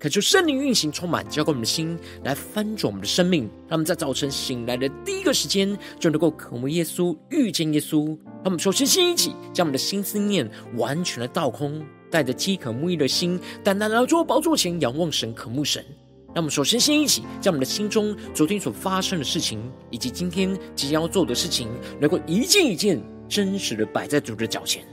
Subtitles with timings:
[0.00, 3.50] 恳求圣灵运行充满，浇灌我们的心，来翻转我们的生命。
[3.66, 8.06] 让我们在早晨醒来的第一个时间，就能够渴慕耶稣、遇见耶稣。
[8.06, 11.84] 让我们首先先一起将我们的心思念完全的倒空。
[12.10, 15.84] 带着饥渴慕义的心，单单来到宝座前仰望神、渴慕神。
[16.28, 21.68] 让我们首先先一起将我们的心中昨天所发生的事情，以及今天即将要做的事情，
[22.00, 24.84] 能够一件一件真实的摆在主的脚前，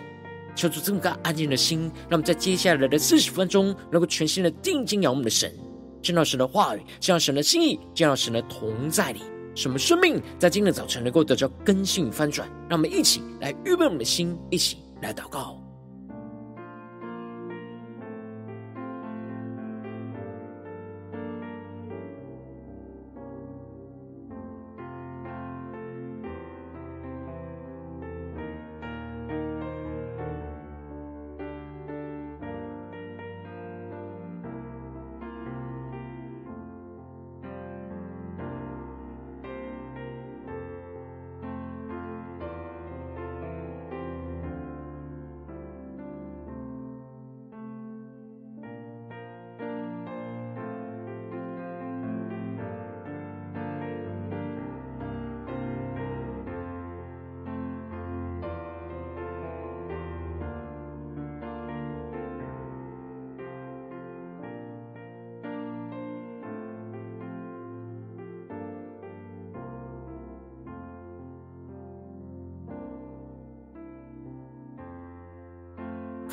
[0.56, 5.54] 求主这么个安静的心，让我们在接下来的四十分钟，能够全心的定睛仰望我们的神，
[6.02, 9.22] 见到神的话语，见到神的心意，见到神的同在里，
[9.54, 12.48] 什么生命在今天早晨能够得到更新翻转。
[12.70, 15.65] 让我们一起来预备我们的心，一起来祷告。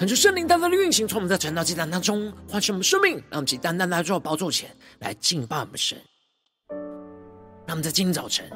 [0.02, 4.68] 恳求圣灵单单的运行，从我们在晨祷祭坛当中唤醒我们生命，让我们起单单来做宝座前
[4.98, 5.96] 来敬拜我们神。
[7.68, 8.50] 让我们在今天早晨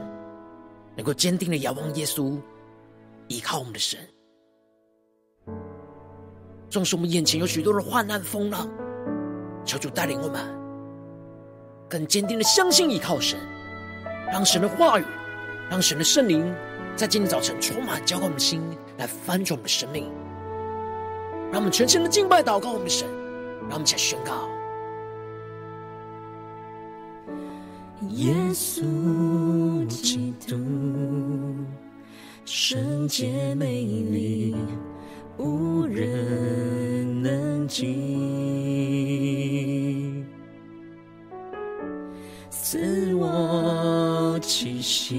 [0.97, 2.37] 能够坚定的仰望耶稣，
[3.29, 3.97] 依靠我们的神。
[6.69, 8.69] 纵使我们眼前有许多的患难风浪，
[9.65, 10.45] 求主带领我们
[11.89, 13.39] 更坚定的相信依靠神，
[14.33, 15.05] 让神的话语，
[15.71, 16.53] 让神的圣灵
[16.97, 18.61] 在今天早晨充满浇灌我们的心，
[18.99, 20.13] 来翻转我们的生命。
[21.51, 23.09] 让我们全心的敬拜、祷告我们的神，
[23.63, 24.49] 让我们一起来宣告：
[28.11, 30.57] 耶稣基督，
[32.45, 34.55] 圣洁美丽，
[35.39, 37.87] 无人能及，
[42.51, 45.17] 赐我气息，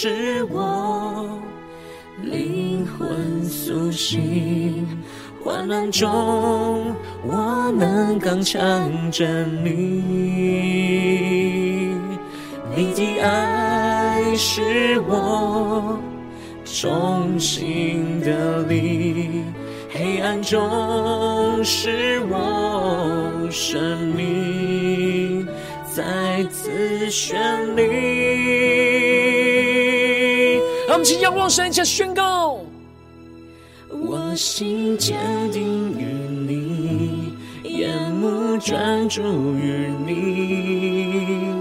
[0.00, 1.28] 使我
[2.22, 4.86] 灵魂苏醒，
[5.42, 6.94] 患难中
[7.24, 9.26] 我能刚强站
[9.64, 9.70] 立。
[12.76, 15.98] 你的爱使我
[16.64, 19.42] 重新得力。
[19.90, 20.60] 黑暗中，
[21.64, 25.44] 使我生命
[25.92, 26.70] 再次
[27.10, 27.34] 绚
[27.74, 29.37] 丽。
[30.98, 32.58] 我们请仰望神，一起宣告：
[33.88, 35.16] 我心坚
[35.52, 36.04] 定于
[36.44, 39.22] 你，眼目专注
[39.54, 41.54] 于你，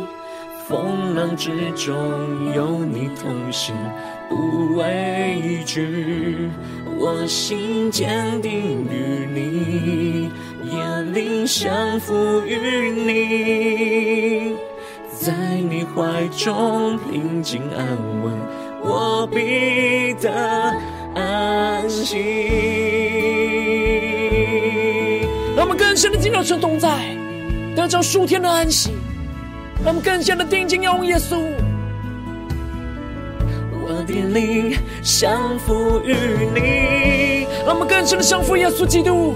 [0.67, 1.95] 风浪之中
[2.55, 3.75] 有你同行，
[4.27, 6.49] 不畏惧。
[6.97, 8.51] 我心坚定
[8.89, 10.31] 于你，
[10.75, 14.55] 眼灵降服于你，
[15.13, 17.85] 在你怀中平静安
[18.23, 18.33] 稳，
[18.83, 20.31] 我必得
[21.15, 22.17] 安息。
[25.55, 27.15] 让我们更深的进入神同在，
[27.75, 28.91] 得着属天的安息。
[29.83, 31.37] 让我们更深的定睛仰望耶稣。
[33.71, 36.13] 我的灵降服于
[36.53, 39.35] 你，让我们更深的降服耶稣基督。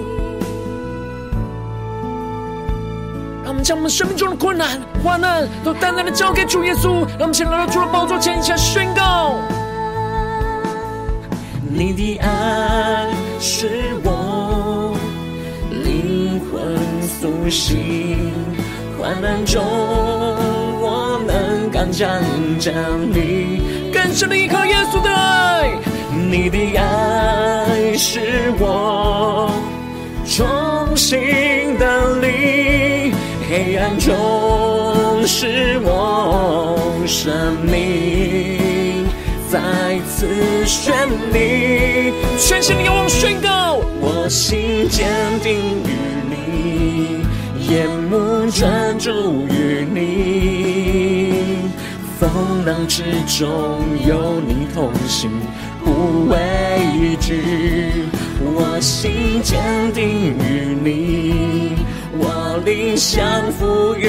[3.64, 7.06] 将我们生命中的困难、患难都单单的交给主耶稣。
[7.18, 9.36] 让我们先来到主的宝座前，一起来宣告：
[11.70, 13.08] 你的爱
[13.40, 13.70] 是
[14.04, 14.96] 我
[15.70, 18.34] 灵魂苏醒，
[19.00, 22.08] 患难中我能刚强
[22.60, 22.74] 站
[23.14, 23.62] 立，
[23.94, 25.72] 更深的依靠耶稣的爱，
[26.30, 28.20] 你的爱是
[28.60, 29.52] 我
[30.26, 32.91] 重新的力，
[33.52, 39.06] 黑暗中是我生命
[39.50, 39.60] 再
[40.08, 40.26] 次
[40.66, 40.94] 绚
[41.34, 45.10] 丽，全心的仰望宣告，我心坚
[45.44, 45.54] 定
[45.84, 45.92] 于
[46.30, 47.26] 你，
[47.68, 51.34] 眼目专注于你，
[52.18, 53.04] 风浪之
[53.38, 55.30] 中有你同行，
[55.84, 56.38] 不畏
[57.20, 58.08] 惧。
[58.44, 59.62] 我心坚
[59.94, 60.08] 定
[60.40, 61.61] 于你，
[62.58, 64.08] 灵降服于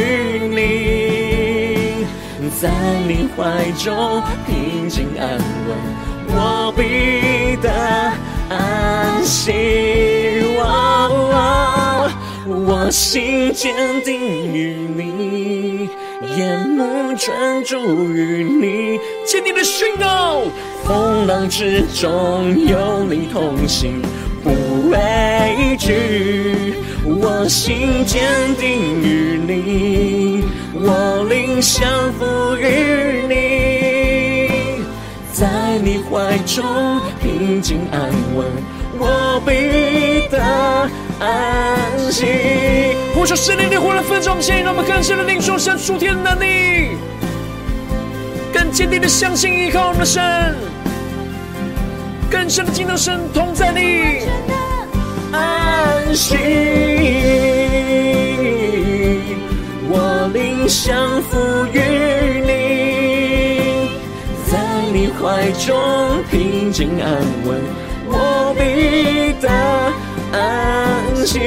[0.48, 2.06] 你，
[2.60, 2.70] 在
[3.06, 5.76] 你怀中平静安稳，
[6.28, 7.70] 我必得
[8.48, 9.52] 安息。
[12.44, 13.52] 我心。
[13.54, 15.88] 坚定于你，
[16.36, 20.42] 眼目专注于你，坚定的宣告，
[20.84, 24.02] 风浪之中有你同行，
[24.42, 26.74] 不畏惧。
[27.04, 28.22] 我心坚
[28.58, 30.44] 定于你，
[30.74, 34.84] 我灵降服于你，
[35.32, 35.48] 在
[35.82, 38.46] 你怀中平静安稳，
[38.98, 40.40] 我必得。
[41.24, 42.26] 安息，
[43.14, 46.96] 呼求圣灵的火来焚烧我们心，让我们更深的领受神属天的能力，
[48.52, 50.20] 更坚定的相信依靠我们的神，
[52.32, 54.22] 更深的敬拜神同在里
[55.32, 56.38] 安心。
[59.90, 61.36] 我灵降服
[61.74, 61.78] 于
[62.40, 62.50] 你，
[64.50, 64.56] 在
[64.94, 65.78] 你怀中
[66.30, 67.60] 平静安稳，
[68.08, 69.46] 我必得。
[70.34, 71.38] 安心，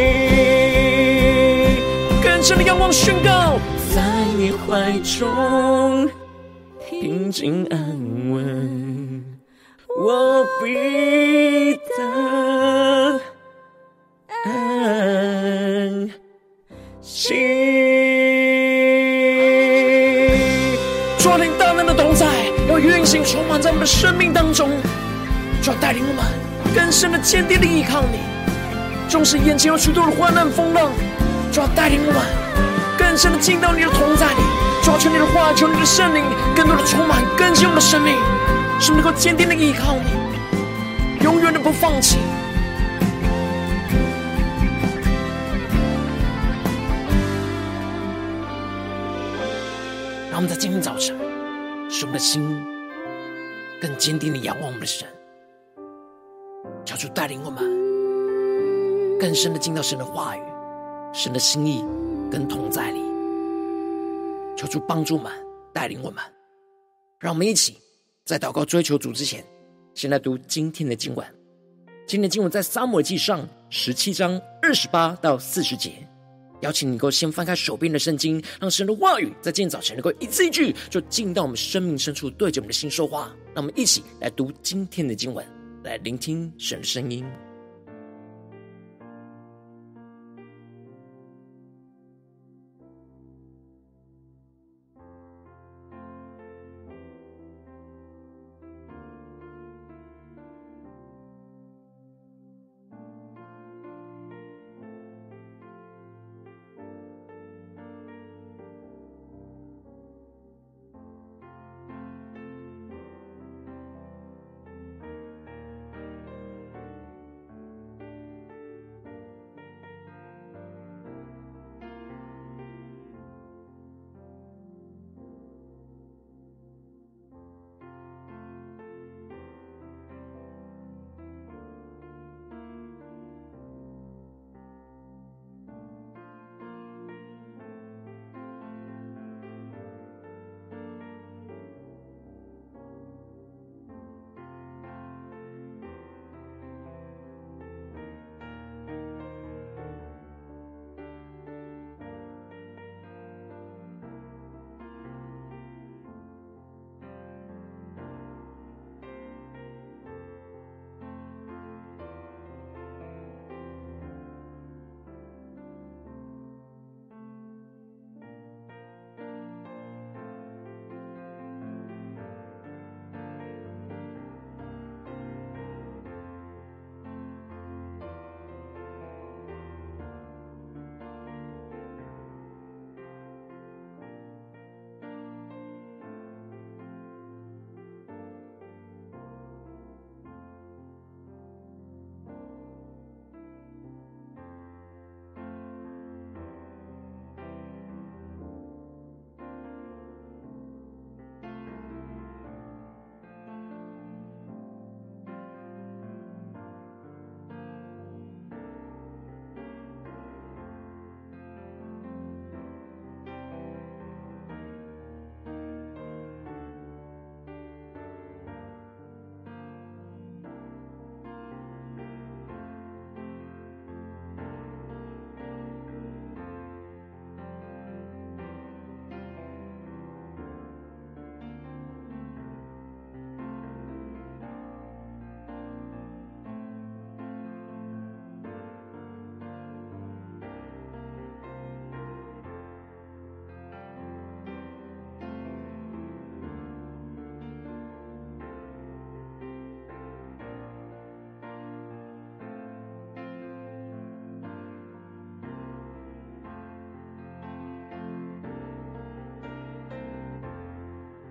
[2.24, 3.58] 更深的仰望宣告，
[3.96, 4.04] 在
[4.38, 6.08] 你怀中
[6.88, 7.80] 平静安
[8.30, 8.85] 稳，
[10.06, 13.19] 我必得
[14.46, 16.12] 安
[17.02, 17.34] 息。
[21.18, 22.28] 主啊，你大能的同在，
[22.69, 24.69] 要运行充满在我们的生命当中，
[25.60, 26.24] 就要带领我们
[26.75, 28.19] 更深的坚定的依靠你。
[29.10, 30.92] 纵使眼前有许多的患难风浪，
[31.52, 32.22] 就要带领我们
[32.96, 34.42] 更深的进到你的同在里，
[34.84, 36.24] 就要求你的话，求你的圣灵
[36.56, 38.16] 更多的充满更新我们的生命，
[38.88, 42.20] 是能够坚定的依靠你，永远的不放弃。
[50.30, 51.18] 让我们在今天早晨，
[51.90, 52.64] 使我们的心
[53.82, 55.08] 更坚定的仰望我们的神，
[56.86, 57.64] 求主带领我们。
[59.20, 60.42] 更深的进到神的话语、
[61.12, 61.84] 神的心意
[62.30, 63.02] 跟同在里，
[64.56, 65.31] 求主帮助我们、
[65.74, 66.24] 带领我们，
[67.20, 67.80] 让我们一起
[68.25, 69.45] 在祷告追求主之前，
[69.94, 71.24] 先来读今天的经文。
[72.07, 75.92] 今天的经文在撒母耳记上十七章二十八到四十节。
[76.62, 83.31] 邀请你能够先翻开手边的圣经，让神的话语在今天早晨能够一字一句就进到我们生命深处，对着我们的心说话。
[83.54, 85.45] 让我们一起来读今天的经文，
[85.83, 87.24] 来聆听神的声音。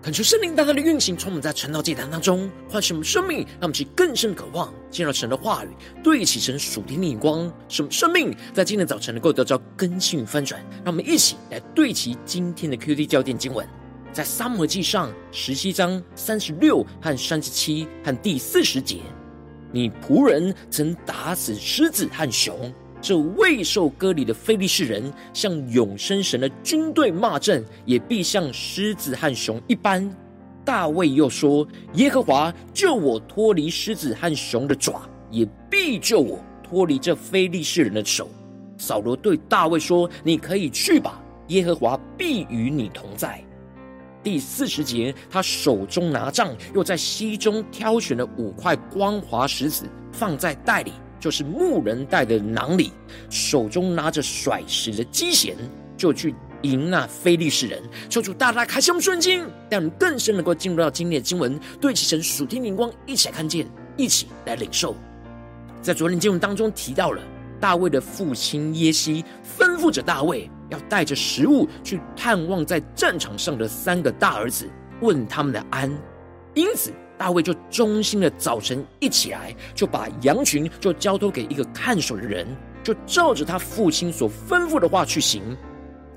[0.04, 5.68] 恳求圣灵大大的运行，从我们在晨祷祭坛当中唤醒我们生命，让我们去更深渴望进入神的话语，
[6.02, 10.60] 对齐神属天的眼光，使我们生命在今天早晨能够得到更新与翻转。
[10.84, 13.66] 让我们一起来对齐今天的 QD 焦点经文，
[14.12, 18.98] 在三摩记上十七章三十六和三十七和第四十节：
[19.72, 22.70] 你仆人曾打死狮子和熊。
[23.04, 30.10] 这未受割礼的非利士人向永生神的军队骂阵，也必像狮子和熊一般。
[30.64, 38.26] 大卫又说：“耶和华救我脱离狮子和熊的爪，也必救我脱离这非利士人的手。”
[38.78, 43.38] 扫罗对大卫说：“你可以去吧，耶和华必与你同在。”
[44.24, 50.92] 第四十节，他手中拿杖，又在溪中挑选了五块光滑石子，放在袋里。
[51.24, 52.92] 就是牧人带的囊里，
[53.30, 55.56] 手中拿着甩石的机弦，
[55.96, 57.82] 就去迎那非利士人。
[58.10, 59.38] 求主大大开启我们顺经，
[59.70, 63.66] 让我们更深能够进入到今天的经文，对齐神属天灵光，一起来看见，
[63.96, 64.94] 一起来领受。
[65.80, 67.22] 在昨天经文当中提到了
[67.58, 69.24] 大卫的父亲耶西
[69.58, 74.68] 吩咐着大卫要带着食物去探望在战场上的三个大儿子，
[75.00, 75.90] 问他们的安。
[76.52, 76.92] 因此。
[77.16, 82.46] 大卫就忠心的早晨一起来，就把羊群就交托给一个看守的人，
[82.82, 85.56] 就照着他父亲所吩咐的话去行。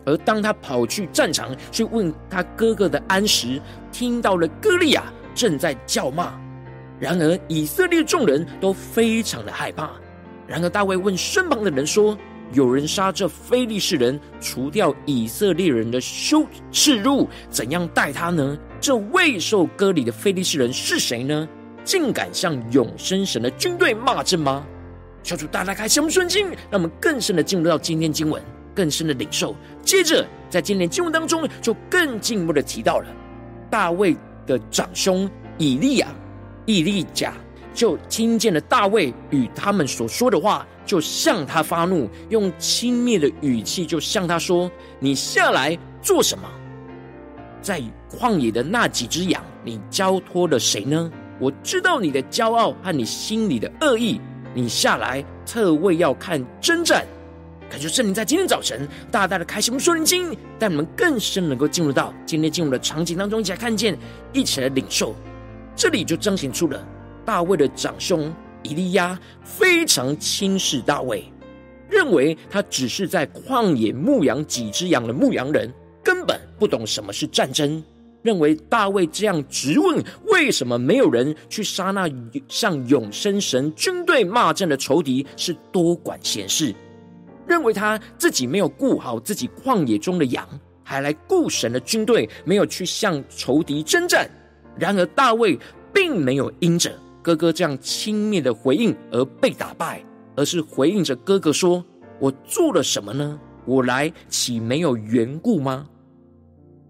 [0.05, 3.61] 而当他跑去战场去问他哥哥的安时，
[3.91, 6.33] 听到了歌利亚正在叫骂。
[6.99, 9.91] 然而以色列众人都非常的害怕。
[10.47, 12.17] 然而大卫问身旁的人说
[12.53, 21.47] ：“有人杀这非利士人，除掉以色列人的羞耻辱，怎样待他呢？”这未受割礼的非利士人是谁呢？
[21.83, 24.65] 竟敢向永生神的军队骂阵吗？
[25.23, 28.41] 求主大大开启我们顺经，让我们更深的进入到今天经文，
[28.75, 29.55] 更深的领受。
[29.83, 33.07] 接着，在今天经文当中，就更进一步的提到了
[33.69, 34.15] 大卫
[34.45, 36.07] 的长兄以利亚、
[36.65, 37.33] 以利甲，
[37.73, 44.69] 就听见了大卫与他们所说的话，就向他发怒，用轻蔑的语气就向他说
[44.99, 46.43] ：“你下来做什么？”
[47.67, 51.11] 在旷野的那几只羊，你交托了谁呢？
[51.37, 54.21] 我知道你的骄傲和你心里的恶意。
[54.53, 57.05] 你下来特为要看征战，
[57.69, 63.97] 感谢圣灵在今天早晨大大的开启我们属灵经，带我们更深能够进入到今天进入的场景当中，一起来看见，
[64.31, 65.13] 一起来领受。
[65.75, 66.87] 这里就彰显出了
[67.25, 68.33] 大卫的长兄
[68.63, 71.29] 以利亚非常轻视大卫，
[71.89, 75.69] 认为他只是在旷野牧羊几只羊的牧羊人。
[76.07, 77.83] 根本不懂什么是战争，
[78.21, 82.09] 认为大卫这样质问为什么没有人去杀那
[82.47, 86.73] 向永生神军队骂阵的仇敌是多管闲事，
[87.45, 90.47] 认为他自己没有顾好自己旷野中的羊，
[90.81, 94.29] 还来顾神的军队，没有去向仇敌征战。
[94.79, 95.59] 然而大卫
[95.93, 100.01] 并没有因着哥哥这样轻蔑的回应而被打败，
[100.37, 101.83] 而是回应着哥哥说
[102.17, 103.37] ：“我做了什么呢？
[103.65, 105.85] 我来岂没有缘故吗？”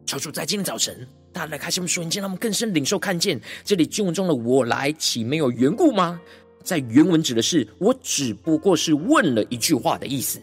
[0.08, 6.18] 求主在今天早晨，大家来开启我们属灵经，让我们更深领受看见这里经文中的“我来”岂没有缘故吗？
[6.64, 10.42] 在原文指的是我只不过是问了一句话的意思。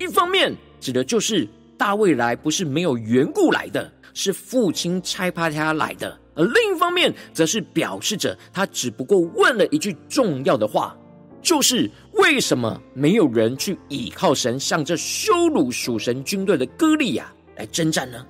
[0.00, 1.48] 一方面指的就是
[1.78, 10.98] 大卫来不是没有缘故来的，是父亲差派他来的；而另一方面，则是表示着他只不过问了一句重要的话，
[11.40, 18.26] 就是为什么没有人去倚靠神，向这羞辱属神军队的歌利亚来征战呢？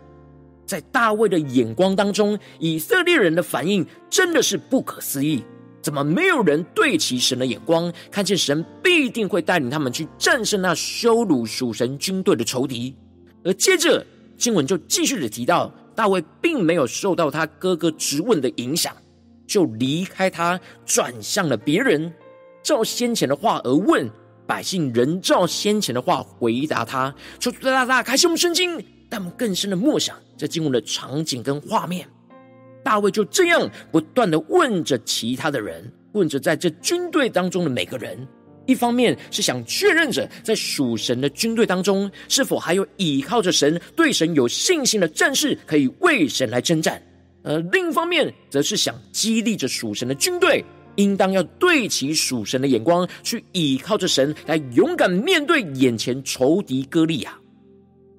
[0.67, 5.43] 在大卫的眼光当中，以色列人的反应真的是不可思议。
[5.81, 12.97] 怎么没有人对齐神的眼光，看见神必定会带领他们去战胜那羞辱属神军队的仇敌？
[13.45, 14.05] 而接着
[14.37, 18.93] 经文就继续的提到，大卫并没有受到他哥哥质问的影响，
[19.47, 22.13] 就离开他，转向了别人，
[22.65, 24.11] 照先前的话而问
[24.45, 27.15] 百姓，人照先前的话回答他。
[27.39, 28.85] 求主大大开启我们圣经。
[29.09, 32.07] 但我们更深的默想，这经文的场景跟画面，
[32.83, 38.19] 大卫就这样不断的问着其他的人，问着在这军队当中的每个人，
[38.67, 46.97] 一方面是想确认着在属神的军队当中，是否还有倚靠着神、对神有信心的战士可以为神来征战；
[47.45, 50.65] 而另一方面，则是想激励着属神的军队，
[50.97, 57.39] 应当要对齐属神的眼光，去倚靠着神，来勇敢面对眼前仇敌歌利亚。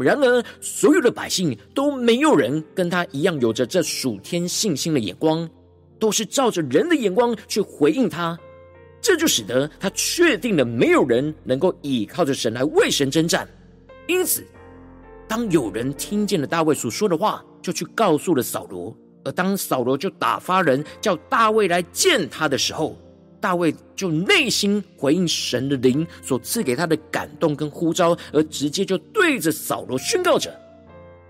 [0.03, 5.49] 然而，所有的百姓都没有人跟他一样有着这属天信心的眼光，
[5.99, 8.37] 都是照着人的眼光去回应他。
[9.01, 13.47] 这就使得他确定了没有人能够倚靠着神来为神征战。
[14.07, 14.43] 因此，
[15.27, 22.97] 当有人听见了大卫所说的话，就去告诉了扫罗，而当扫罗就打发人叫大卫来见他的时候，
[23.39, 30.53] 大卫就内心回应神的灵所赐给他的感动跟呼召，而直接就对着扫罗宣告着：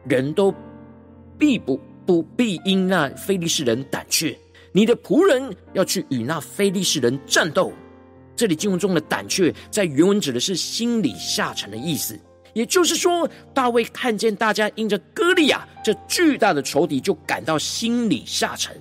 [0.05, 0.53] 人都
[1.37, 4.37] 必不不必因那非利士人胆怯，
[4.71, 7.71] 你的仆人要去与那非利士人战斗。
[8.35, 12.19] 这里经文中的胆怯，在原文指的是心里下沉的意思。
[12.53, 18.75] 也就是说，大卫看见大家因着歌利亚这巨大的仇敌，就感到心里下沉。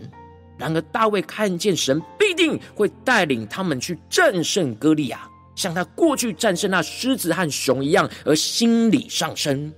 [0.59, 9.73] 然而，大卫看见神必定会带领他们去战胜歌利亚，像他过去战胜那狮子和熊一样，而心里上升。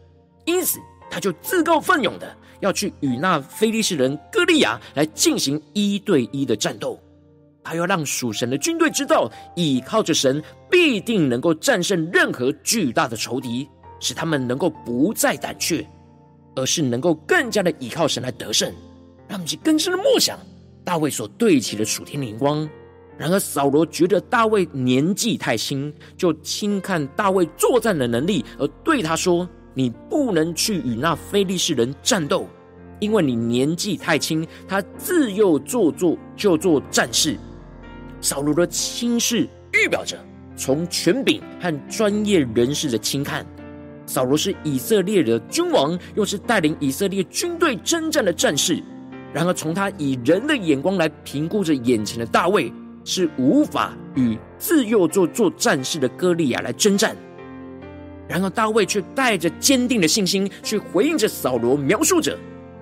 [0.45, 0.79] 因此，
[1.11, 6.99] 他就自告奋勇的要去与那非利士人歌利亚来进行一对一的战斗。
[7.65, 13.69] 他要让属神的军队知道，倚靠着神必定能够战胜任何巨大的仇敌，
[14.01, 15.87] 使他们能够不再胆怯，
[16.57, 18.73] 而是能够更加的倚靠神来得胜。
[19.29, 20.39] 让我们去更深的梦想
[20.89, 22.67] 大卫所对齐的属天灵光。
[23.19, 32.49] 然而扫罗觉得大卫年纪太轻，就轻看大卫作战的能力，而对他说：“你不能去与那非利士人战斗，
[33.01, 34.49] 因为你年纪太轻。
[34.67, 37.37] 他自幼做做就做战士。”
[38.23, 40.19] 扫罗的轻视预表着
[40.57, 43.45] 从权柄和专业人士的轻看。
[44.07, 48.83] 扫罗是以色列的君王，又是带领以色列军队征战的战士。
[49.33, 52.73] 然而，从他以人的眼光来评估着眼前的大卫，
[53.05, 57.17] 是无法与自幼做做战士的歌利亚来征战。
[58.27, 62.39] 然而，大卫却带着坚定的信心去回应着扫罗，描述着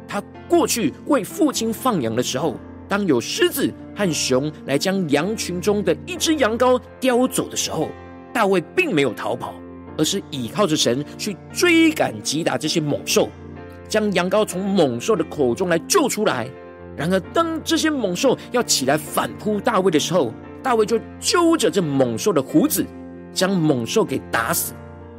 [0.06, 2.56] 他过去为父亲放羊的时候。
[2.88, 7.88] 当有狮子和熊来将羊群中的一只羊羔叼走的时候，
[8.32, 9.52] 大卫并没有逃跑，
[9.98, 13.28] 而是倚靠着神去追赶击打这些猛兽，
[13.88, 16.49] 将羊羔从猛兽的口中来救出来。
[16.96, 22.85] 然而，当这些猛兽要起来反扑大卫的时候，大卫就揪着这猛兽的胡子，
[23.33, 24.72] 将猛兽给打死。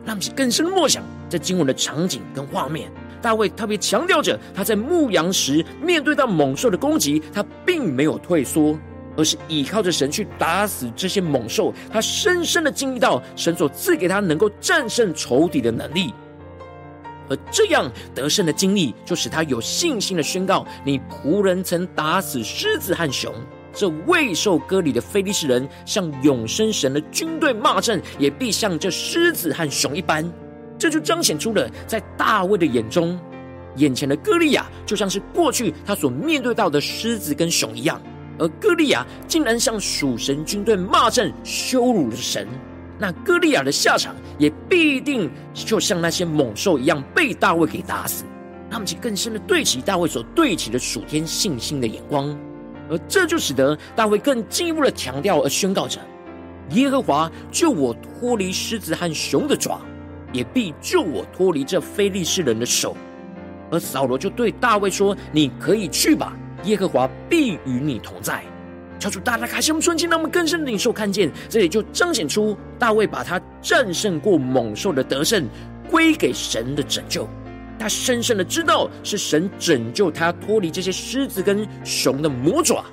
[0.03, 2.89] 让我们更深默想这经文的场景跟画面。
[3.21, 8.77] 大卫特别强调着，他在牧羊时面对到猛兽的攻击，他并没有退缩，
[9.17, 11.73] 而是依靠着神去打死这些猛兽。
[11.91, 16.13] 他深深的经历到神所赐给他能够战胜仇敌的能力，
[17.29, 23.33] 而这样得胜的经历，就使他有信心的宣告：“你仆人曾打死狮子和熊，
[23.73, 30.27] 这未受割礼的非利士人向永生神的军队骂阵，也必像这狮子和熊一般。”
[30.79, 33.19] 这就彰显出了，在大卫的眼中，
[33.77, 37.99] 眼前的歌利亚就像是过去他所面对到的狮子跟熊一样，
[38.37, 42.47] 而歌利亚竟然向属神军队骂阵，羞辱了神。
[42.99, 48.23] 那歌利亚的下场也必定就像那些猛兽一样，被大卫给打死。
[48.69, 52.37] 他们就更深的对齐大卫所对齐的属天信心的眼光，
[52.89, 55.99] 而这就使得大卫更进一步的强调而宣告着：
[56.71, 59.79] 耶和华救我脱离狮子和熊的爪。
[60.33, 62.97] 也必救我脱离这非利士人的手。
[63.71, 68.43] 而扫罗就对大卫说：“你可以去吧，耶和华必与你同在。”
[68.99, 75.47] 求主大大开启我们瞬间，让我们更深的领受看见，这里就彰显出大卫把他战胜过猛兽的得胜
[75.89, 77.27] 归给神的拯救。
[77.79, 82.83] 他深深的知道是神拯救他脱离这些狮子跟熊的魔爪，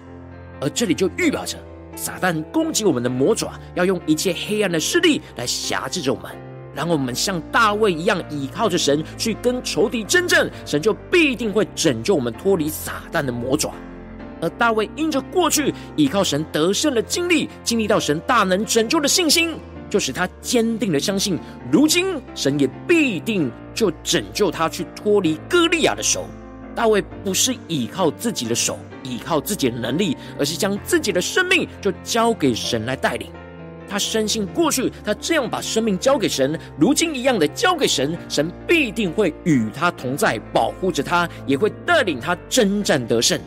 [0.60, 1.56] 而这里就预表着
[1.96, 6.30] 撒旦攻击我们的魔爪，要用一切黑暗的势力来挟制着我们。
[6.74, 13.72] 然后我们像大卫一样倚靠着神去跟仇敌争战，神就必定会拯救我们脱离撒旦的魔爪。
[14.40, 19.56] 而大卫因着过去依靠神得胜的经历，经历到神大能拯救的信心，
[19.88, 21.38] 就使他坚定的相信，
[21.70, 26.26] 如今神也必定就拯救他去脱离歌利亚的手。
[26.74, 33.30] 大卫不是依靠自己的手，依靠自己的能力，而是将自己的生命就交给神来带领。
[33.86, 43.38] 他深信，过去他这样把生命交给神，如今一样的交给神，神必定会与他同在，保护着他，也会带领他征战得胜。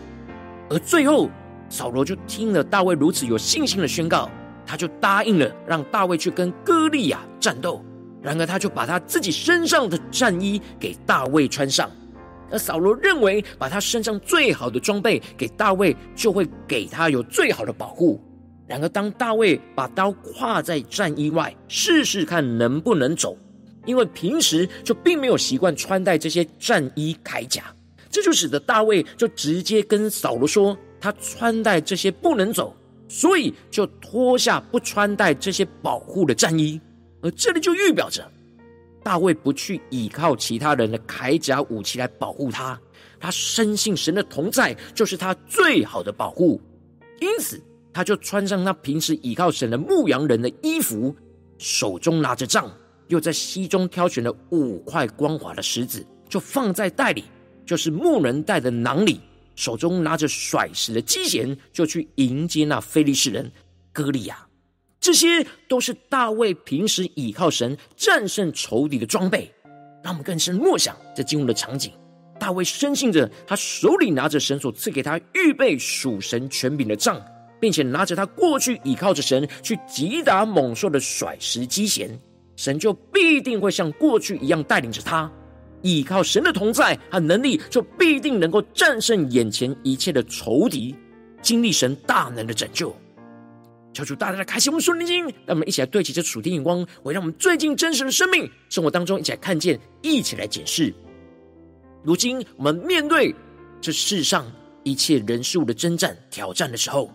[0.70, 1.30] 而最后，
[1.70, 4.30] 扫罗就听了大卫如此有信心的宣告，
[4.66, 7.84] 他就答应了让大卫去跟歌利亚战斗。
[8.22, 11.90] 然而，他就把他自己身上的战衣给大卫穿上。
[12.50, 18.22] 而扫罗认为，把他身上最好的装备给大卫，就会给他有最好的保护。
[18.66, 23.38] 然而，当大卫把刀挎在战衣外，试试看能不能走，
[23.86, 27.64] 因为平时就并没有习惯穿戴这些战衣铠甲，
[28.18, 32.76] 这就使得大卫就直接跟扫罗说，他穿戴这些不能走，
[33.08, 36.82] 所以就脱下不穿戴这些保护的战衣。
[37.22, 38.28] 而这里就预表着，
[39.04, 42.82] 大卫不去依靠其他人的铠甲武器来保护他，
[43.20, 46.60] 他深信神的同在就是他最好的保护，
[47.20, 47.62] 因此
[47.94, 51.16] 他就穿上他平时倚靠神的牧羊人的衣服，
[51.60, 52.68] 手中拿着杖，
[53.10, 57.24] 又在溪中挑选了五块光滑的石子，就放在袋里，
[57.68, 59.20] 就是牧人带的囊里，
[59.56, 63.52] 手中拿着甩石的机弦，就去迎接那非利士人
[63.92, 64.48] 歌利亚。
[65.00, 69.54] 这些都是大卫平时倚靠神战胜仇敌的装备。
[70.04, 71.92] 让我们更深默想这进入的场景。
[72.40, 77.22] 大卫深信着，他手里拿着神所赐给他预备属神权柄的杖，
[77.60, 82.10] 并且拿着他过去倚靠着神去击打猛兽的甩石机弦，
[82.56, 85.30] 神就必定会像过去一样带领着他。
[85.88, 90.94] 依靠神的同在和能力，就必定能够战胜眼前一切的仇敌，
[91.42, 92.94] 经历神大能的拯救。
[93.94, 100.94] 求主大大的开启我们属灵经，让我们一起来对齐这属天眼光，为让我们最近真实的生命生活当中一起来看见，一起来检视。
[102.04, 103.34] 如今我们面对
[103.80, 104.46] 这世上
[104.84, 107.10] 一切人事物的征战挑战的时候，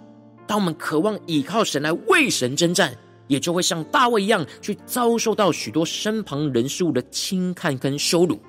[0.47, 2.93] 当我们渴望倚靠神来为神征战，
[3.29, 8.41] 也就会像大卫一样，去遭受到许多身旁人事物的轻看跟羞辱。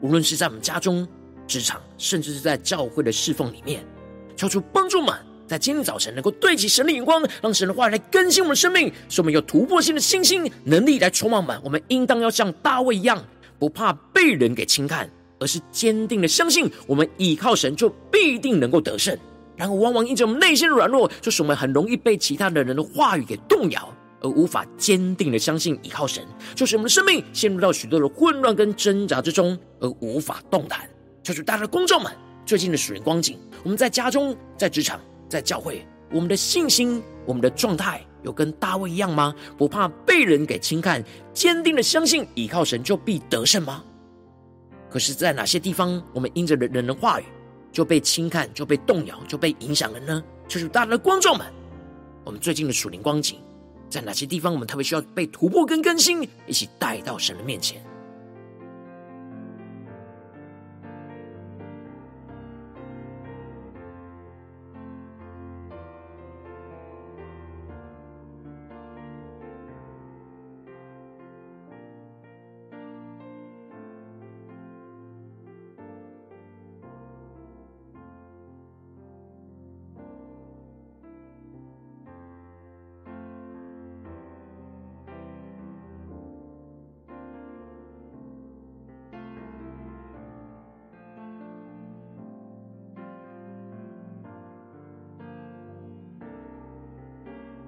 [0.00, 1.06] 无论是在我们家中、
[1.46, 3.84] 职场，甚至是在教会的侍奉里面，
[4.36, 5.14] 求主帮助我们，
[5.46, 11.60] 在今天早晨能够对齐神的眼光，让神的话来更新我们的生命，使我们有突破性的信心能力来充满满。
[11.62, 13.22] 我们应当要像大卫一样，
[13.58, 19.16] 不怕被人给轻看，而是坚定的相信，我们倚靠神就必定能够得胜。
[19.56, 23.94] 然而，往往因着我们内心的软弱，就是我们很容易被其他的人的话语给动摇。
[24.20, 30.88] 而无法坚定的相信依靠神，就是我们的生命陷入到许多的混乱跟挣扎之中，而无法动弹。
[31.22, 32.12] 求主大家的观众们，
[32.44, 39.34] 最近的属灵光景，我们在家中、在职场、在教会，我们的信心、我们的状态，有跟大卫一样吗？
[39.56, 43.84] 不怕被人给轻看，坚定的相信依靠神就必得胜吗？
[44.90, 47.24] 可是，在哪些地方，我们因着人人的话语
[47.70, 50.22] 就被轻看、就被动摇、就被影响了呢？
[50.48, 51.46] 求主大家的观众们，
[52.24, 53.38] 我们最近的属灵光景。
[53.90, 57.82] 在哪些地方，我们特别需要被突破跟更新，一起带到神的面前。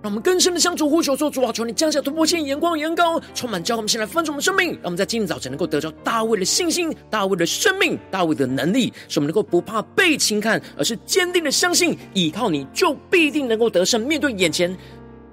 [0.03, 4.73] 让我们更深的向主呼求说：“主啊，求你降下突破性眼光，眼高，充满教会，我们先来分盛我们生命。
[4.73, 14.01] 让我们在今天早晨能够得着大卫的信心、大卫的生命、大卫的能力，使我们能够不怕被轻看，而是坚定的相信，依靠你就必定能够得胜。
[14.01, 14.77] 面对眼前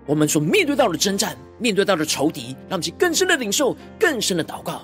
[0.05, 4.83] 我们所面对到的征战，面对到的仇敌，让我们去更深的领受，更深的祷告。”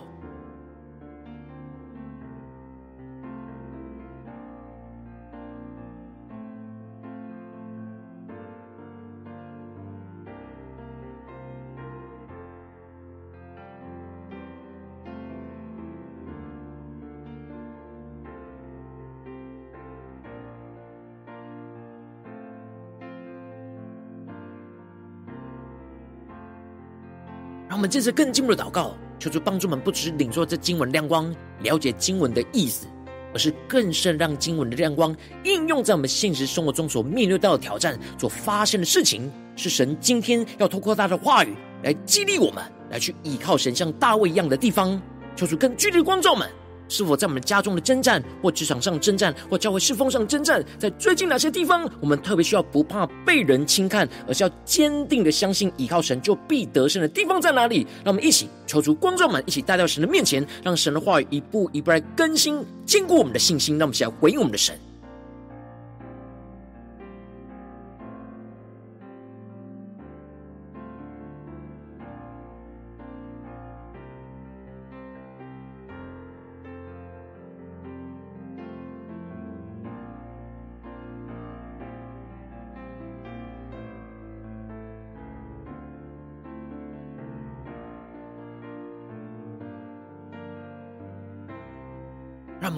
[27.85, 32.87] 们接着更进一步的祷告，求主帮助我们，不只是领受这经文亮光，了解经文的意思，
[33.31, 39.31] 而是更甚让经文的亮光应用在我们现实生活中所面对到的挑战、所发生的事情。
[39.55, 44.99] 是神今天要透过他的话语来激励我们，来去依靠神像大卫一样的地方。
[45.35, 46.49] 求主更具体的光照们。
[46.87, 57.85] 是否在我们家中的征战，或职场上征战，或教会侍奉上征战，在最近哪些地方，我们特别需要不怕被人轻看，而是要坚定的相信，依靠神就必得胜的地方在哪里？
[58.03, 63.77] 让我们一起抽出光照们，一起带到神的面前，让神的话语一步一步来更新、坚固我们的信心。
[63.77, 64.77] 让我们一起来回应我们的神。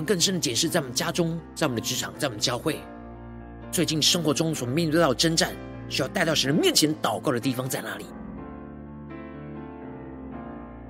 [0.07, 2.79] 更深的解释，在我们家中，在我们的职场，在我们教会，
[3.71, 5.51] 最近生活中所面对到的征战，
[5.89, 8.05] 需要带到神的面前祷告的地方在哪里？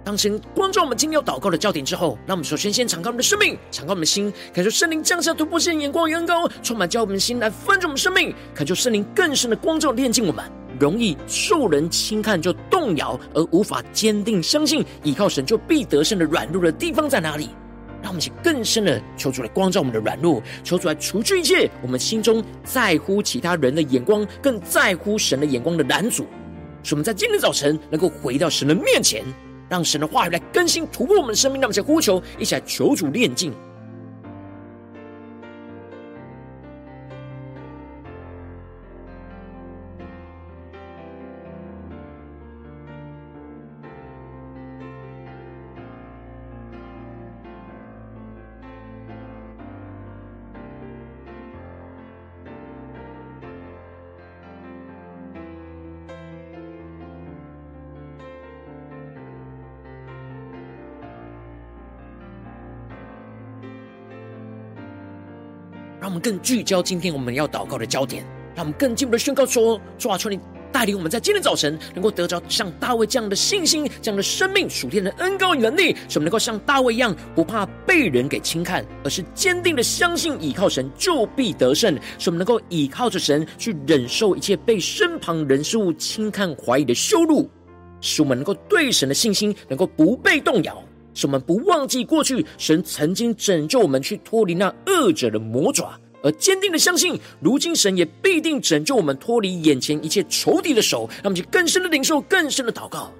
[0.03, 10.45] 当神光照我们今天要祷告的焦点之后，让我们首先先敞开我们的生命，敞开我们的心，感受圣灵降下突破性眼光与恩膏，充满教我们的心来分盛我们生命，感受圣灵更深的光照炼净我们。
[10.79, 17.49] 容易受人轻看就动摇而无法坚定相信依靠神就必得胜的软弱的地方在哪里？
[18.07, 26.25] 让我们去更深的求主来光照我们的软弱，求主来除去一切我们心中在乎其他人的眼光，更在乎神的眼光的拦阻。
[26.83, 29.25] 使我们在今天早晨能够回到神的面前。
[29.69, 33.51] 让神的话语来更新突破我们的生命，让我们一起呼求，一起来求主炼净。
[66.07, 68.23] 让我们更聚焦今天我们要祷告的焦点，
[68.55, 70.39] 让我们更进一步的宣告说：主啊，求你
[70.71, 81.93] 带领我们在今天早晨能够得着像大卫这样的信心、这样的生命、属天的恩膏与能力，使我们能够像大卫一样，不怕被人给轻看，而是坚定的相信倚靠神就必得胜。
[82.17, 87.49] 使我们能够倚靠着神去忍受一切被身旁人事物轻看怀疑的羞辱，
[87.99, 90.81] 使我们能够对神的信心能够不被动摇。
[91.17, 101.09] 使我们不忘记过去，神曾经拯救我们去脱离那恶者的魔爪，而坚定的相信，如今神也必定拯救我们脱离眼前一切仇敌的手。
[101.09, 103.11] 让我们去更深的领受，更深的祷告。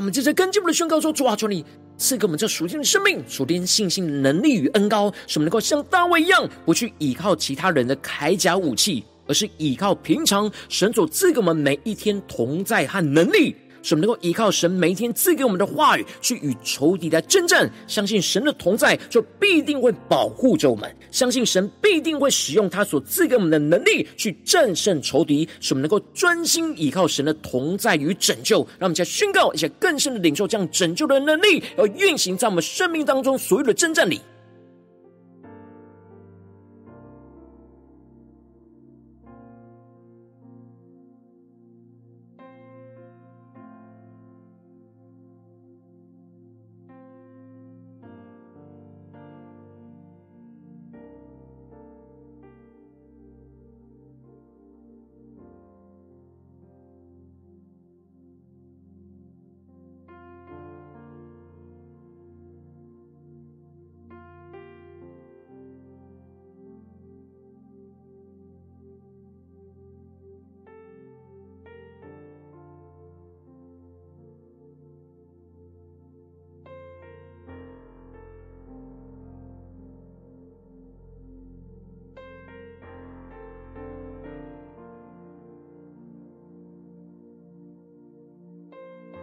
[0.00, 1.62] 让我们就在跟进我们的宣告说：主啊，求你
[1.98, 13.54] 赐给我们这属天的生命、属天信心能力与恩高，使我们能够像大卫一样，不去依靠其他人的铠甲武器，而是依靠平常神所赐给我们每一天同在和能力。
[13.82, 17.70] 使我们能够依靠神每一天赐给我们的话语，去与仇敌来征战。
[17.86, 20.94] 相信神的同在，就必定会保护着我们。
[21.10, 25.48] 相信神必定会使用他所赐给我们的能力，去战胜仇敌。
[25.60, 28.58] 使我们能够专心依靠神的同在与拯救。
[28.78, 34.20] 让我们在宣告一些更深的领受，这样拯救的能力要运行在我们生命当中所有的征战里。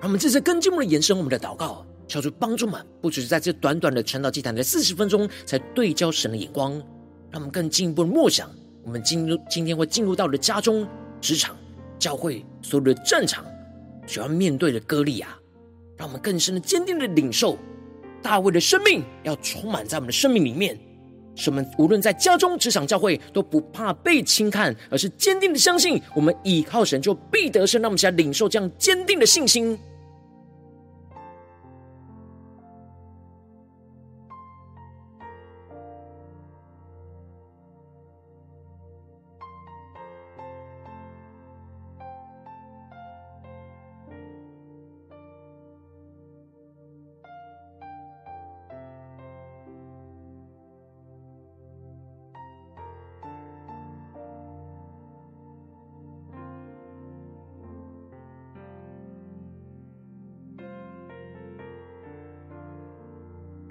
[0.08, 6.72] 我们这次更进一步的延伸我们的祷告，求主帮助们，不只是在这短短的传道祭坛的四十分钟，才对焦神的眼光，
[7.30, 8.50] 让我们更进一步的默想，
[8.86, 10.88] 我们进入今天会进入到的家中、
[11.20, 11.58] 职场、
[12.00, 13.43] 教会所有的战场，
[14.08, 15.38] 需要面对的歌利亚，
[15.98, 17.58] 让我们更深的、坚定的领受
[18.22, 20.80] 大卫的生命，要充满在我们的生命里面，
[21.36, 27.82] 使我们无论在家中、职场、教会，都不怕被轻看，而是坚定的相信，我们倚靠神就必得胜。
[27.82, 29.78] 让我们现在领受这样坚定的信心。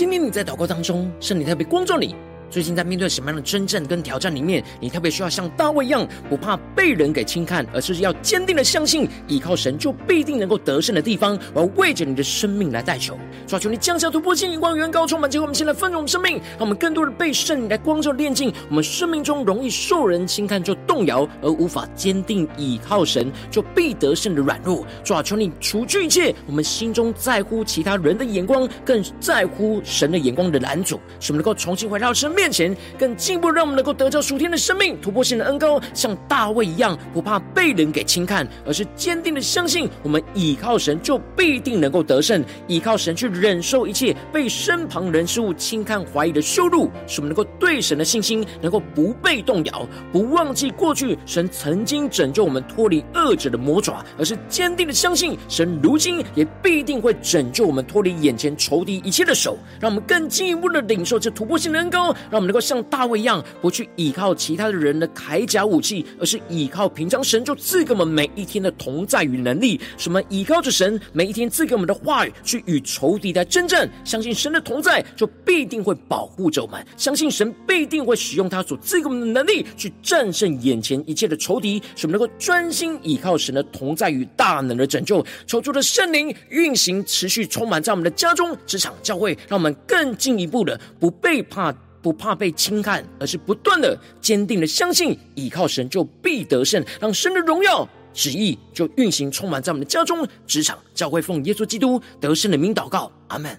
[0.00, 2.16] 今天你在祷告当中，圣灵特别光照你。
[2.50, 11.38] 最近在面对什么样的征战跟挑战里面，你特别需要像大卫一样，不怕被人给轻看，而是要坚定的相信，依靠神就必定能够得胜的地方。
[11.54, 15.30] 我要为着你的生命来代求，求求你降下突破性、眼光、远高、充满。
[15.30, 18.52] 结果我们现在丰盛生命，让我们更多的被圣灵来光照、炼净。
[18.68, 24.84] 我们生命中容易受人轻看就动摇，而无法坚定依靠神就必得胜的软弱。
[25.04, 62.16] 求求你除去一切我们心中在乎其他人的眼光，更在乎神的眼光的拦阻，使我们能够重新回到生命面前，更进一步让我们能够得着属天的生命，突破性的恩膏，像大卫一样，不怕被人给轻看，而是坚定的相信，我们倚靠神就必定能够得胜，倚靠神去忍受一切被身旁人事物轻看怀疑的羞辱，使我们能够对神的信心能够不被动摇，不忘记过去神曾经拯救我们脱离恶者的魔爪，而是坚定的相信神如今也必定会拯救我们脱离眼前仇敌一切的手，让我们更进一步的领受这突破性的恩膏。
[62.30, 69.80] 让我们能够像大卫一样，不去依靠其他的人的铠甲武器，而是依靠平常神就赐给我们每一天的同在与能力。
[69.98, 70.22] 什么？
[70.28, 73.90] 依靠着神每一天赐给我们的话语，去与仇敌来争战。
[74.04, 76.86] 相信神的同在，就必定会保护着我们。
[76.96, 81.82] 相信神必定会使用他所赐给我们的能力，去战胜眼前一切的仇敌。
[81.96, 85.24] 什么能够专心依靠神的同在与大能的拯救。
[85.46, 91.74] 求主的圣灵运行，持续充满在我们的家中、职场、教会，让我们更进一步的不被怕。
[92.02, 103.50] 不怕被轻看，而是不断的坚定的相信，倚靠神就必得胜，让神的荣耀旨意就运行充满在我们的家中、职场、教会，奉耶稣基督得胜的名祷告，阿门。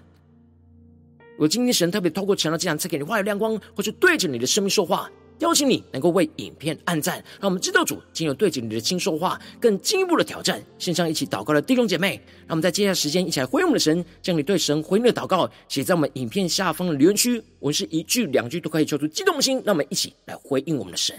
[1.34, 5.10] 如果今天神特别透过成了这样赐给你话语亮光，或是对着你的生命说话。
[5.42, 10.64] 邀请你能够为影片按赞，让我们知道主今有对着你的心说话，更进一步的挑战。
[10.78, 21.16] 线上一起祷告的弟兄姐妹，让我们在接下来时间一起来回应我们的神，将你对神回应的祷告写在我们影片下方的留言区，文是一句两句都可以，求出激动的心，让我们一起来回应我们的神。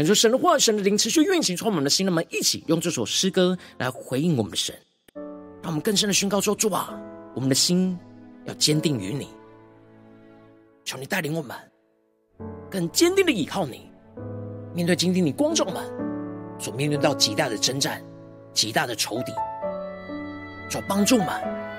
[0.00, 2.06] 感受神的话，神的灵持续运行，充满我们的心。
[2.06, 4.74] 让我们一起用这首诗歌来回应我们的神，
[5.62, 6.98] 让我们更深的宣告说：主啊，
[7.34, 7.98] 我们的心
[8.46, 9.28] 要坚定于你，
[10.86, 11.54] 求你带领我们。
[12.70, 13.90] 更坚定的依靠你。
[14.74, 15.86] 面对今天你光照们
[16.58, 18.02] 所面对到极大的征战、
[18.54, 19.34] 极大的仇敌，
[20.70, 21.26] 主帮助们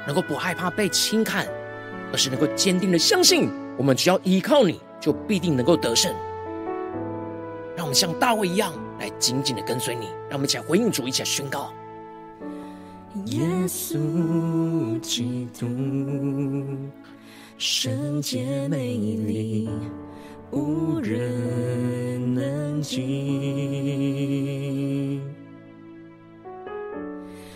[0.05, 1.47] 能够不害怕被轻看，
[2.13, 3.49] 而是能够坚定的相信，
[3.79, 6.13] 我们只要依靠你，就必定能够得胜。
[7.81, 10.05] 让我们像大卫一样，来紧紧的跟随你。
[10.29, 11.73] 让我们一起来回应主，一起来宣告：
[13.25, 15.65] 耶稣基督，
[17.57, 19.67] 圣洁美丽，
[20.51, 22.99] 无人能及。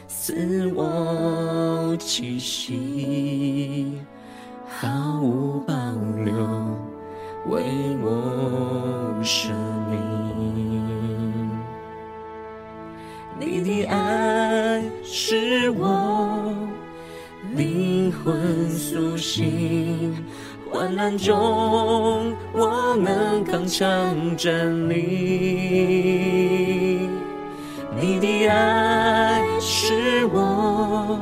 [0.07, 3.93] 赐我气息，
[4.67, 5.75] 毫无保
[6.23, 6.33] 留，
[7.47, 7.61] 为
[8.01, 9.49] 我舍
[9.89, 9.99] 命。
[13.39, 16.53] 你的爱是我
[17.55, 20.15] 灵魂苏醒，
[20.71, 24.95] 患难中我能刚强站立。
[27.99, 31.19] 你的爱是我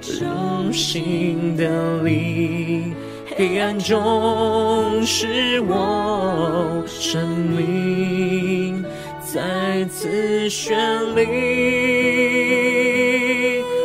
[0.00, 2.94] 忠心的力，
[3.38, 8.82] 黑暗中使我生命
[9.20, 10.74] 再次绚
[11.14, 11.26] 丽。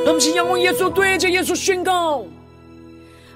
[0.06, 2.24] 让我们请仰望耶稣，对着耶稣宣告：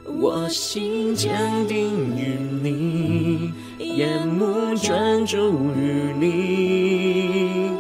[0.06, 1.36] 我心坚
[1.68, 7.72] 定于你，眼目专注于你。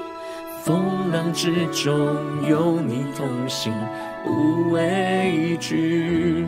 [0.61, 0.83] 风
[1.13, 2.17] 浪之中
[2.49, 3.71] 有你同行，
[4.25, 6.45] 不畏惧。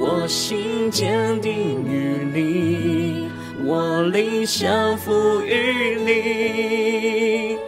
[0.00, 3.28] 我心坚定于你，
[3.64, 7.58] 我灵降服于你，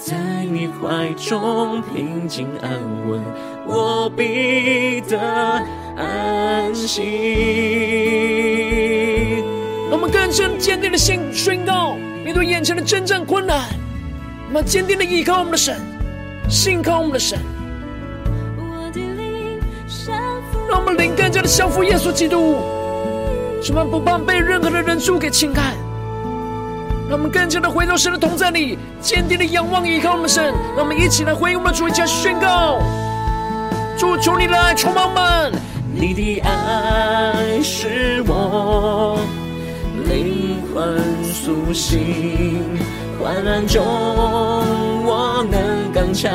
[0.00, 0.16] 在
[0.50, 2.70] 你怀中平静安
[3.06, 3.22] 稳，
[3.66, 5.18] 我必得
[5.96, 7.02] 安息。
[9.90, 13.68] 我们更深坚定的心宣告：面对眼前的真正困难。
[14.48, 15.78] 我们坚定的依靠我们的神，
[16.48, 17.38] 信靠我们的神。
[20.74, 22.56] 让我们灵更加的降服耶稣基督，
[23.62, 25.72] 使我们不怕被任何的人数给轻看。
[27.08, 30.52] 让我们更加的回到神的同在里，坚定的仰望依靠我们神。
[30.76, 32.82] 让我们一起来回应我们的主，一起来宣告：
[33.96, 35.52] 主，求你来充满我们，
[35.92, 39.16] 你的爱是我
[40.08, 42.80] 灵魂苏醒。
[43.22, 43.80] 患难中，
[45.06, 46.32] 我能刚强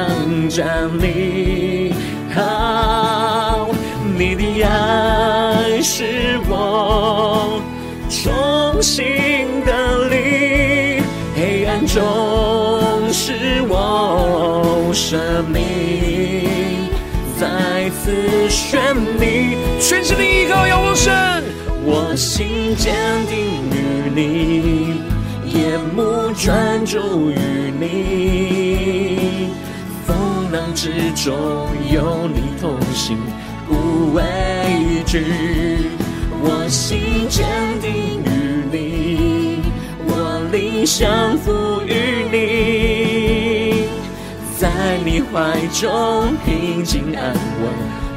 [0.48, 1.94] 站立。
[2.34, 3.28] 好，
[4.20, 7.61] 你的爱是我
[8.09, 9.05] 忠心
[9.65, 11.01] 的力，
[11.38, 12.01] 黑暗中
[13.13, 15.17] 是我生
[15.49, 16.89] 命
[17.39, 18.11] 再次
[18.49, 19.55] 绚丽。
[19.80, 21.41] 全心的依靠仰望神，
[21.86, 22.93] 我心坚
[23.26, 23.39] 定
[23.72, 24.99] 于你。
[25.47, 27.38] 眼目专注于
[27.80, 29.47] 你，
[30.05, 31.34] 风浪之中
[31.89, 33.17] 有你同行，
[34.14, 35.26] 畏惧。
[36.41, 37.45] 我心坚
[37.82, 38.28] 定于
[38.72, 39.62] 你，
[40.05, 40.10] 我
[40.51, 41.93] 灵降服于
[42.32, 42.38] 你，
[44.57, 44.70] 在
[45.03, 47.64] 你怀中平静安稳，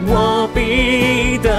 [0.06, 1.50] 我必得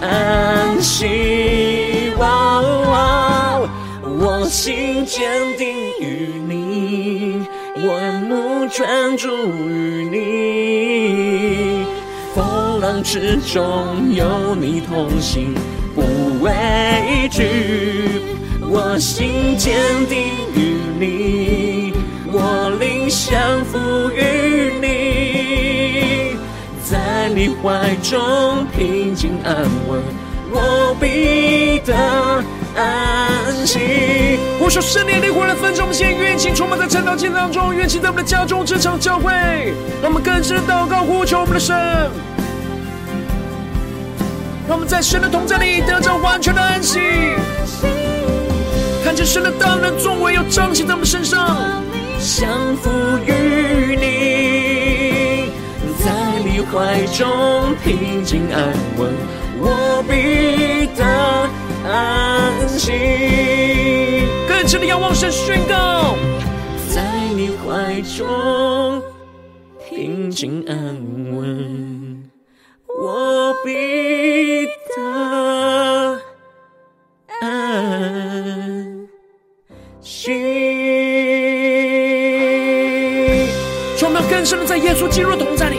[0.00, 2.12] 安息。
[2.18, 3.60] 哇哇
[4.02, 5.22] 我心坚
[5.56, 5.66] 定
[6.00, 7.46] 于你，
[7.76, 7.88] 我
[8.28, 9.28] 目专注
[9.68, 10.55] 于你。
[12.86, 15.52] 风浪之中有你同行，
[15.92, 16.02] 不
[16.40, 18.22] 畏惧。
[18.60, 19.74] 我心坚
[20.08, 20.18] 定
[20.54, 21.92] 于你，
[22.32, 26.36] 我灵降服于你，
[26.84, 29.56] 在你怀中平静安
[29.88, 30.00] 稳，
[30.52, 31.92] 我必得。
[32.76, 34.38] 安息。
[34.60, 39.32] 呼求圣灵的灵来分盛，我们现在愿意充满在晨祷祭当中，愿意在我们的家中、职场、教会，
[40.02, 41.74] 让我们更深的祷告，呼求我们的神，
[44.68, 46.98] 让我们在神的同在里得着完全的安息，
[49.04, 51.82] 看见神的大能作为，又彰显在我们身上，
[52.18, 52.90] 降服
[53.24, 55.50] 于你，
[56.02, 56.10] 在
[56.44, 59.12] 你怀中平静安稳，
[59.60, 61.04] 我必得。
[61.88, 62.90] 安息，
[64.48, 66.16] 更深的仰望神宣告，
[66.92, 67.00] 在
[67.36, 69.00] 你怀中
[69.88, 70.76] 平静安
[71.32, 72.05] 稳，
[72.98, 74.66] 我必
[74.96, 76.18] 得
[77.40, 79.08] 安
[80.00, 80.32] 息。
[84.02, 85.78] 我们更深的在耶稣基督的同在里，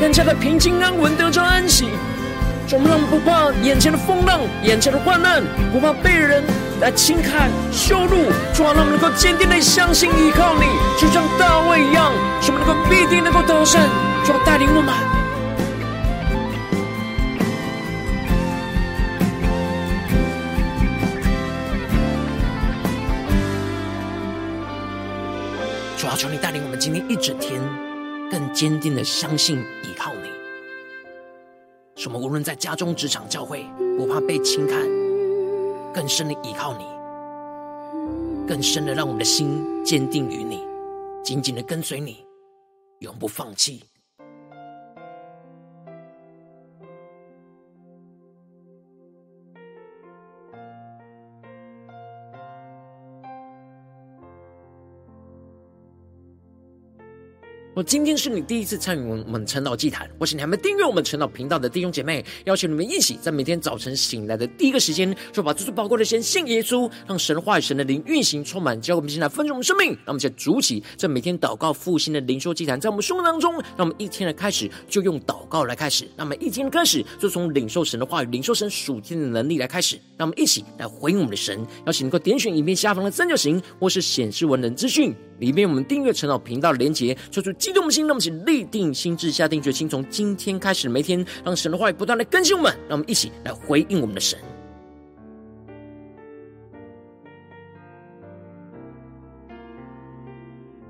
[0.00, 1.86] 更加的平静安稳，得着安息。
[2.72, 6.42] 我们让我们不怕眼前的风浪，眼前的患难，不怕被人
[6.80, 10.64] 来轻看羞辱，主啊，让我们能够坚定的相信依靠你，
[10.98, 12.10] 就像大卫一样，
[12.40, 13.80] 使我们能够必定能够得胜，
[14.24, 15.05] 主啊，带领我们。
[26.16, 27.60] 求你带领我们今天一整天，
[28.30, 30.30] 更坚定的相信依靠你。
[31.94, 33.66] 什么无论在家中、职场、教会，
[33.98, 34.80] 不怕被轻看，
[35.92, 36.84] 更深的依靠你，
[38.48, 40.62] 更深的让我们的心坚定于你，
[41.22, 42.24] 紧紧的跟随你，
[43.00, 43.82] 永不放弃。
[57.76, 69.88] 我今天是你第一次参与我们晨祷祭坛，或是你还没订阅我们晨祷频道的弟兄姐妹，邀请你们一起在每天早晨醒来的第一个时间，就把这最宝贵的先献给耶稣，让神话语、神的灵运行充满，教会我们现在分盛我们生命。
[69.88, 80.00] 让我们先筑起这每天祷告复兴的灵修祭坛，在我们生活当中，让我们一天的开始就用祷告来开始，让我们一天的开始就从领受神的话语、领受神属天的能力来开始。
[80.16, 85.14] 让我们一起来回应我们的神，邀请能够点选影片下方的三角形，或是显示文的资讯。
[85.38, 94.38] 里面我们订阅陈老频道的连结，做出激动的心，让我们立定心志，下定决心，从今天开始每天，让神的话语不断的更新我们，让我们一起来回应我们的神。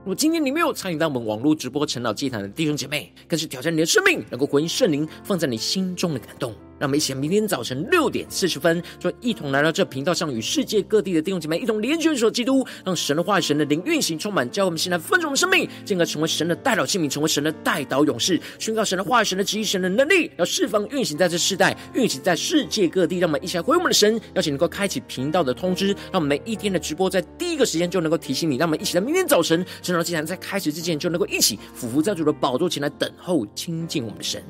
[0.00, 6.54] 如果今天你没有参与到我们网络直播陈老祭坛的弟兄姐妹，更是挑战你的生命，能够回应圣灵放在你心中的感动。
[6.78, 23.18] 让我们一起明天早晨六点四十分，就一同来到这频道上，与世界各地的弟兄姐妹一同连接一所基督，让神的话语、神的灵运行充满，教我们现在丰盛的生命，进而成为神的代祷器皿，成为神的代祷勇士，宣告神的话语、神的旨意、神的能力，要释放运行在这世代，运行在世界各地。
[23.18, 28.56] 让我们一起来回我们的神，邀请能够开启频道的通知，让我们每一天的直播在第一个时间就能够提醒你。
[28.56, 34.42] 让我们一起在明天早晨神的祭坛在开始之前，就能够一起俯伏在主的宝座前来等候亲近我们的神。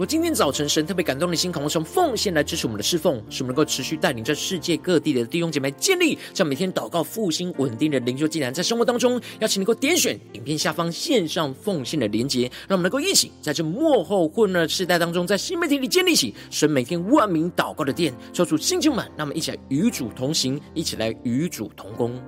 [0.00, 22.18] 我今天早晨，神特别感动的心，渴望从奉献来支持我们的侍奉，使我们能够持续带领在世界各地的弟兄姐妹建立这样每天祷告复兴稳定的灵修技能，在生活当中，邀请你能够点选影片下方线上奉献的连结，让我们能够一起在这幕后混乱的世代当中，在新媒体里建立起神每天万名祷告的殿，抽出星球们，让我们一起来与主同行，一起来与主同工。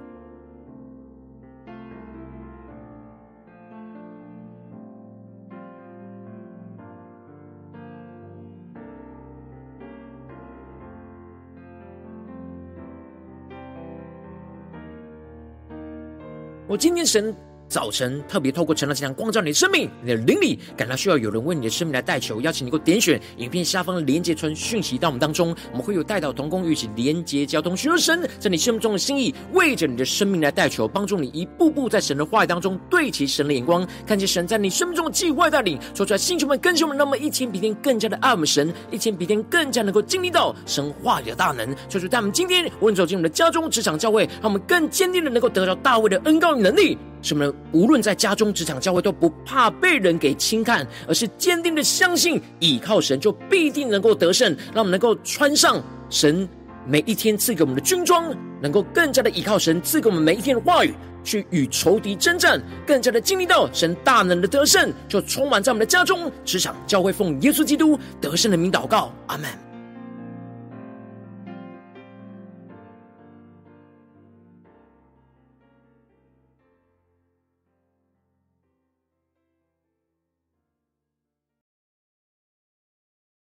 [16.73, 17.52] 我今天神。
[17.69, 46.99] 早晨特别透过晨祷祭坛光照你的生命，你的灵里感到需要有人为你的生命来代求，邀请你能够点选影片下方的连接传讯息到我们当中，我们会有代祷同工一起连接交通，寻求神在你生命中的心意，为着你的生命来代求，帮助你一步步在神的话语当中对齐神的眼光，看见神在你生命中的计划带领，说出来星球们更新我们，那么一天比天更加的爱我们神，一天比天更加能够经历到神话语的大能，说出在我们今天无论走进我们的家中、职场、教会，让我们更坚定的能够得到大卫的恩膏与能力。
[47.23, 47.53] 什么呢？
[47.71, 54.55] 无论在家中、职场、教会，都不怕被人给轻看，而是坚定的相信，倚靠神，就必定能够得胜。
[54.75, 56.47] 让我们能够穿上神
[56.85, 60.93] 每一天赐给我们的军装，能够更加的倚靠神赐给我们每一天的话语，
[61.23, 69.49] 去与仇敌征战，更加的经历到神大能的得胜，就充满在我们的家中、职场、教会，奉耶稣基督得胜的名祷告，阿门。